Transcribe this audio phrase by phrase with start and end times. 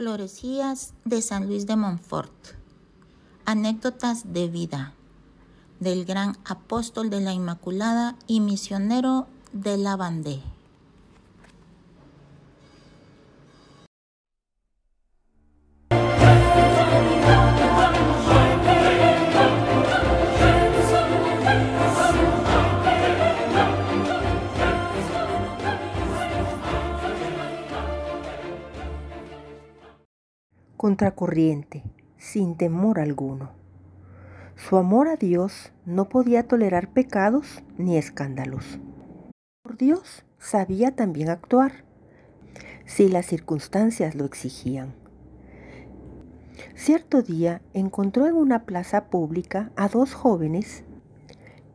[0.00, 2.32] Florecías de San Luis de Montfort.
[3.44, 4.94] Anécdotas de vida
[5.78, 10.40] del gran apóstol de la Inmaculada y misionero de la Bandé.
[31.00, 31.82] Contracorriente,
[32.18, 33.52] sin temor alguno.
[34.54, 38.78] Su amor a Dios no podía tolerar pecados ni escándalos.
[39.62, 41.86] Por Dios sabía también actuar,
[42.84, 44.92] si las circunstancias lo exigían.
[46.74, 50.84] Cierto día encontró en una plaza pública a dos jóvenes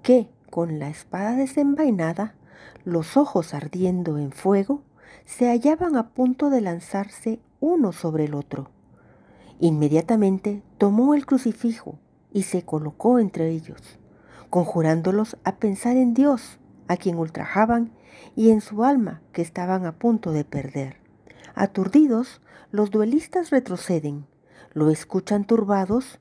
[0.04, 2.36] que, con la espada desenvainada,
[2.84, 4.84] los ojos ardiendo en fuego,
[5.26, 8.75] se hallaban a punto de lanzarse uno sobre el otro.
[9.60, 12.00] Inmediatamente tomó el crucifijo
[12.34, 14.00] y se colocó entre ellos,
[14.50, 17.92] conjurándolos a pensar en Dios, a quien ultrajaban,
[18.36, 20.98] y en su alma que estaban a punto de perder.
[21.54, 24.26] Aturdidos, los duelistas retroceden,
[24.74, 26.20] lo escuchan turbados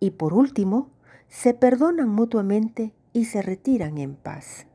[0.00, 0.90] y por último
[1.28, 4.66] se perdonan mutuamente y se retiran en paz.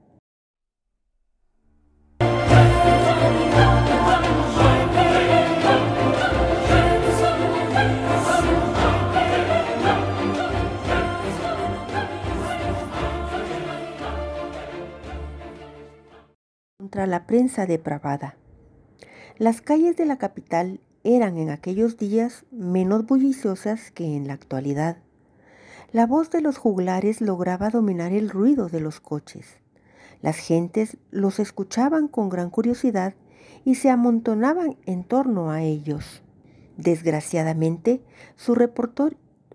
[17.05, 18.35] La prensa depravada.
[19.37, 24.97] Las calles de la capital eran en aquellos días menos bulliciosas que en la actualidad.
[25.91, 29.57] La voz de los juglares lograba dominar el ruido de los coches.
[30.21, 33.13] Las gentes los escuchaban con gran curiosidad
[33.63, 36.23] y se amontonaban en torno a ellos.
[36.77, 38.01] Desgraciadamente,
[38.35, 38.55] su,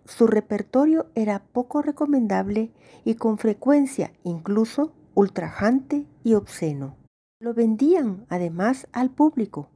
[0.05, 2.71] su repertorio era poco recomendable
[3.05, 6.97] y con frecuencia incluso ultrajante y obsceno.
[7.43, 9.71] Lo vendían además al público,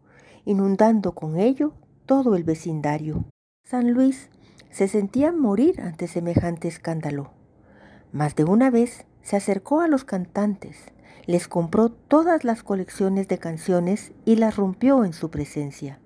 [0.44, 1.72] inundando con ello
[2.04, 3.24] todo el vecindario.
[3.64, 4.28] San Luis
[4.68, 7.30] se sentía morir ante semejante escándalo.
[8.12, 10.92] Más de una vez se acercó a los cantantes,
[11.24, 15.98] les compró todas las colecciones de canciones y las rompió en su presencia,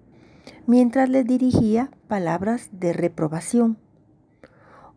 [0.68, 3.78] mientras les dirigía palabras de reprobación.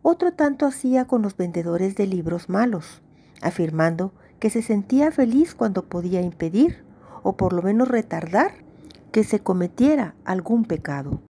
[0.02, 3.02] Otro tanto hacía con los vendedores de libros malos,
[3.40, 6.84] afirmando que se sentía feliz cuando podía impedir
[7.22, 8.54] o por lo menos retardar
[9.12, 11.22] que se cometiera algún pecado.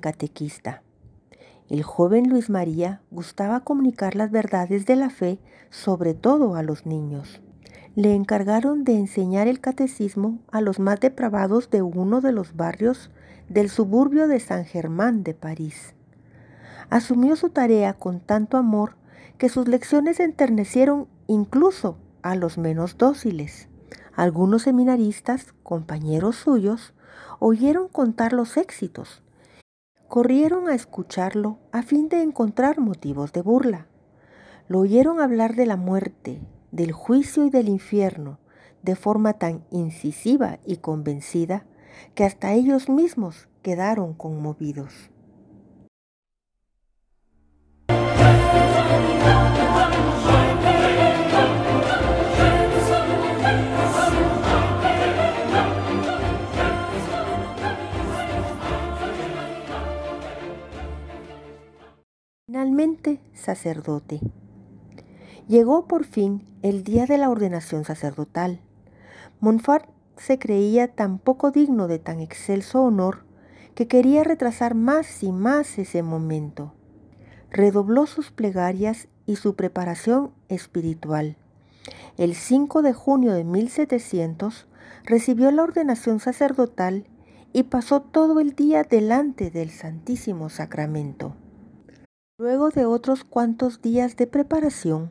[0.00, 0.87] catequista.
[1.68, 6.86] El joven Luis María gustaba comunicar las verdades de la fe, sobre todo a los
[6.86, 7.42] niños.
[7.94, 13.10] Le encargaron de enseñar el catecismo a los más depravados de uno de los barrios
[13.50, 15.94] del suburbio de San Germán de París.
[16.88, 18.96] Asumió su tarea con tanto amor
[19.36, 23.68] que sus lecciones enternecieron incluso a los menos dóciles.
[24.16, 26.94] Algunos seminaristas, compañeros suyos,
[27.40, 29.22] oyeron contar los éxitos
[30.08, 33.86] corrieron a escucharlo a fin de encontrar motivos de burla.
[34.66, 36.40] Lo oyeron hablar de la muerte,
[36.70, 38.38] del juicio y del infierno
[38.82, 41.66] de forma tan incisiva y convencida
[42.14, 45.10] que hasta ellos mismos quedaron conmovidos.
[62.50, 64.20] Finalmente, sacerdote.
[65.48, 68.62] Llegó por fin el día de la ordenación sacerdotal.
[69.38, 69.84] Montfort
[70.16, 73.26] se creía tan poco digno de tan excelso honor
[73.74, 76.72] que quería retrasar más y más ese momento.
[77.50, 81.36] Redobló sus plegarias y su preparación espiritual.
[82.16, 84.66] El 5 de junio de 1700
[85.04, 87.04] recibió la ordenación sacerdotal
[87.52, 91.36] y pasó todo el día delante del Santísimo Sacramento.
[92.40, 95.10] Luego de otros cuantos días de preparación,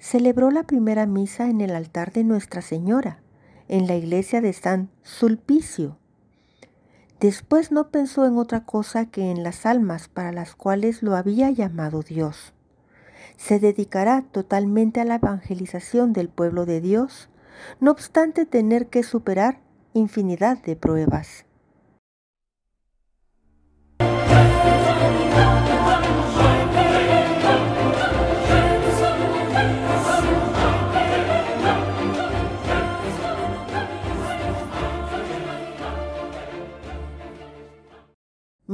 [0.00, 3.20] celebró la primera misa en el altar de Nuestra Señora,
[3.68, 5.98] en la iglesia de San Sulpicio.
[7.20, 11.48] Después no pensó en otra cosa que en las almas para las cuales lo había
[11.48, 12.52] llamado Dios.
[13.36, 17.28] Se dedicará totalmente a la evangelización del pueblo de Dios,
[17.78, 19.60] no obstante tener que superar
[19.92, 21.44] infinidad de pruebas.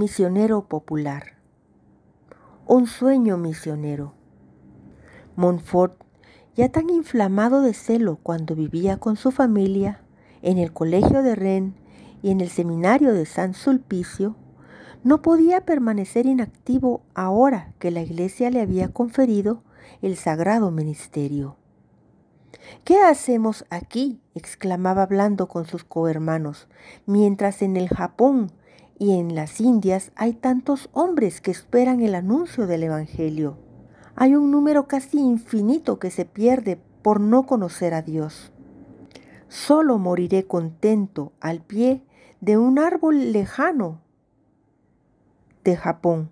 [0.00, 1.34] Misionero popular.
[2.66, 4.14] Un sueño misionero.
[5.36, 5.92] Montfort,
[6.56, 10.00] ya tan inflamado de celo cuando vivía con su familia
[10.40, 11.74] en el colegio de Rennes
[12.22, 14.36] y en el seminario de San Sulpicio,
[15.04, 19.62] no podía permanecer inactivo ahora que la iglesia le había conferido
[20.00, 21.56] el sagrado ministerio.
[22.84, 24.22] ¿Qué hacemos aquí?
[24.34, 26.68] exclamaba hablando con sus cohermanos,
[27.04, 28.50] mientras en el Japón
[29.00, 33.56] y en las Indias hay tantos hombres que esperan el anuncio del Evangelio.
[34.14, 38.52] Hay un número casi infinito que se pierde por no conocer a Dios.
[39.48, 42.04] Solo moriré contento al pie
[42.42, 44.02] de un árbol lejano
[45.64, 46.30] de Japón,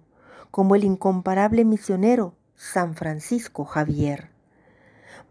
[0.50, 4.28] como el incomparable misionero San Francisco Javier.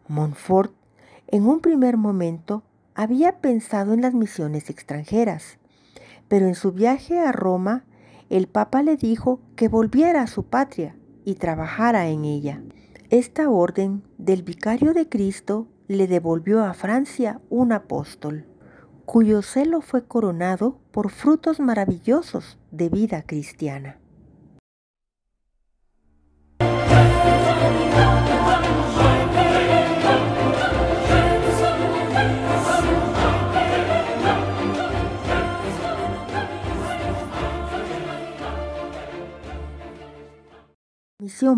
[0.07, 0.74] Montfort
[1.28, 2.63] en un primer momento
[2.95, 5.56] había pensado en las misiones extranjeras,
[6.27, 7.85] pero en su viaje a Roma
[8.29, 12.62] el Papa le dijo que volviera a su patria y trabajara en ella.
[13.09, 18.45] Esta orden del vicario de Cristo le devolvió a Francia un apóstol,
[19.06, 23.97] cuyo celo fue coronado por frutos maravillosos de vida cristiana.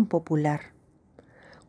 [0.08, 0.60] Popular.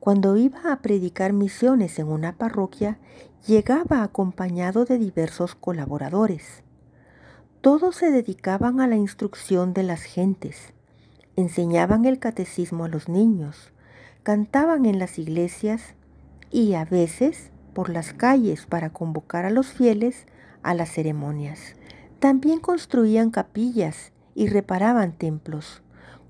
[0.01, 2.99] Cuando iba a predicar misiones en una parroquia,
[3.47, 6.63] llegaba acompañado de diversos colaboradores.
[7.61, 10.73] Todos se dedicaban a la instrucción de las gentes,
[11.37, 13.71] enseñaban el catecismo a los niños,
[14.23, 15.95] cantaban en las iglesias
[16.51, 20.25] y a veces por las calles para convocar a los fieles
[20.63, 21.75] a las ceremonias.
[22.19, 25.81] También construían capillas y reparaban templos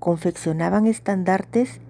[0.02, 1.80] confeccionaban estandartes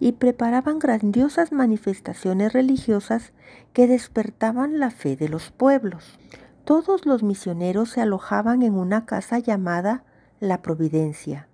[0.00, 3.34] y preparaban grandiosas manifestaciones religiosas
[3.74, 6.18] que despertaban la fe de los pueblos.
[6.64, 10.04] Todos los misioneros se alojaban en una casa llamada
[10.40, 11.46] La Providencia.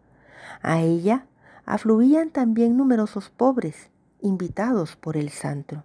[0.62, 1.26] A ella
[1.66, 5.82] afluían también numerosos pobres, invitados por el santo.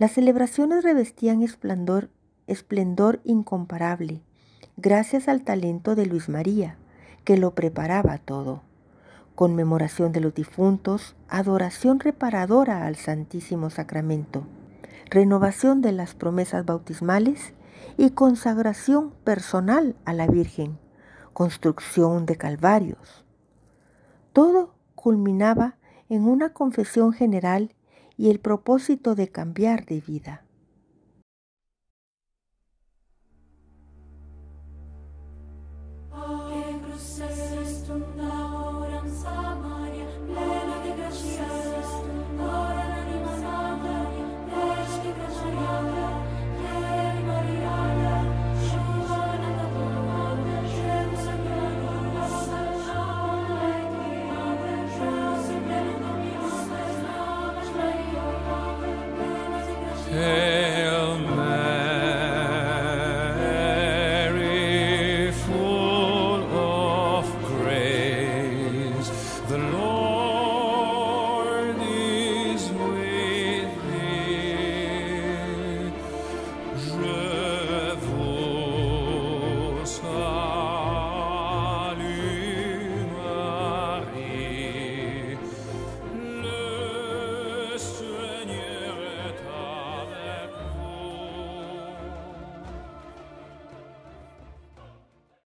[0.00, 2.10] Las celebraciones revestían esplendor,
[2.48, 4.22] esplendor incomparable,
[4.76, 6.78] gracias al talento de Luis María,
[7.22, 8.62] que lo preparaba todo
[9.34, 14.46] conmemoración de los difuntos, adoración reparadora al Santísimo Sacramento,
[15.10, 17.54] renovación de las promesas bautismales
[17.96, 20.78] y consagración personal a la Virgen,
[21.32, 23.24] construcción de calvarios.
[24.32, 25.76] Todo culminaba
[26.08, 27.74] en una confesión general
[28.16, 30.44] y el propósito de cambiar de vida.